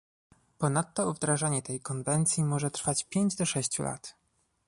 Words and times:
Ponadto 0.57 1.13
wdrażanie 1.13 1.61
tej 1.61 1.79
konwencji 1.79 2.43
może 2.43 2.71
trwać 2.71 3.05
pięć 3.05 3.35
do 3.35 3.45
sześciu 3.45 3.83
lat 3.83 4.15